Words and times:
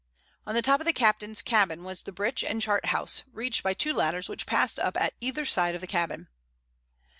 On 0.47 0.55
the 0.55 0.63
top 0.63 0.79
of 0.81 0.87
the 0.87 0.93
captain's 0.93 1.43
cabin 1.43 1.83
was 1.83 2.01
the 2.01 2.11
bridge 2.11 2.43
and 2.43 2.59
chart 2.59 2.87
house, 2.87 3.23
reached 3.31 3.61
by 3.61 3.75
two 3.75 3.93
ladders 3.93 4.27
which 4.29 4.47
passed 4.47 4.79
up 4.79 4.97
at 4.97 5.13
either 5.21 5.45
side 5.45 5.75
of 5.75 5.81
the 5.81 5.85
cabin. 5.85 6.27